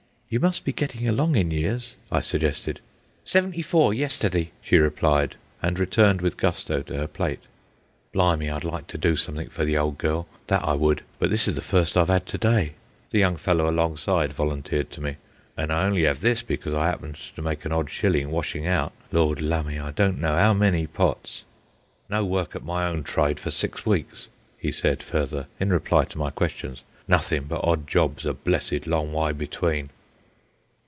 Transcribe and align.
"You 0.33 0.39
must 0.39 0.63
be 0.63 0.71
getting 0.71 1.09
along 1.09 1.35
in 1.35 1.51
years," 1.51 1.97
I 2.09 2.21
suggested. 2.21 2.79
"Seventy 3.25 3.61
four 3.61 3.93
yesterday," 3.93 4.51
she 4.61 4.77
replied, 4.77 5.35
and 5.61 5.77
returned 5.77 6.21
with 6.21 6.37
gusto 6.37 6.81
to 6.83 6.95
her 6.99 7.07
plate. 7.07 7.41
"Blimey, 8.13 8.49
I'd 8.49 8.63
like 8.63 8.87
to 8.87 8.97
do 8.97 9.17
something 9.17 9.49
for 9.49 9.65
the 9.65 9.77
old 9.77 9.97
girl, 9.97 10.27
that 10.47 10.63
I 10.63 10.71
would, 10.73 11.03
but 11.19 11.31
this 11.31 11.49
is 11.49 11.55
the 11.55 11.61
first 11.61 11.97
I've 11.97 12.09
'ad 12.09 12.25
to 12.27 12.37
dy," 12.37 12.75
the 13.09 13.19
young 13.19 13.35
fellow 13.35 13.69
alongside 13.69 14.31
volunteered 14.31 14.89
to 14.91 15.01
me. 15.01 15.17
"An' 15.57 15.69
I 15.69 15.83
only 15.85 16.07
'ave 16.07 16.21
this 16.21 16.43
because 16.43 16.73
I 16.73 16.89
'appened 16.93 17.17
to 17.35 17.41
make 17.41 17.65
an 17.65 17.73
odd 17.73 17.89
shilling 17.89 18.31
washin' 18.31 18.65
out, 18.65 18.93
Lord 19.11 19.41
lumme! 19.41 19.81
I 19.85 19.91
don't 19.91 20.17
know 20.21 20.35
'ow 20.35 20.53
many 20.53 20.87
pots." 20.87 21.43
"No 22.09 22.23
work 22.23 22.55
at 22.55 22.63
my 22.63 22.87
own 22.87 23.03
tryde 23.03 23.37
for 23.37 23.51
six 23.51 23.85
weeks," 23.85 24.29
he 24.57 24.71
said 24.71 25.03
further, 25.03 25.47
in 25.59 25.71
reply 25.73 26.05
to 26.05 26.17
my 26.17 26.29
questions; 26.29 26.83
"nothin' 27.05 27.43
but 27.49 27.59
odd 27.65 27.85
jobs 27.85 28.25
a 28.25 28.33
blessed 28.33 28.87
long 28.87 29.11
wy 29.11 29.33
between." 29.33 29.89